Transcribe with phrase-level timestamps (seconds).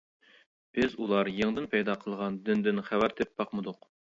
[0.77, 3.89] بىز ئۇلار يېڭىدىن پەيدا قىلغان دىندىن خەۋەر تېپىپ باقمىدۇق.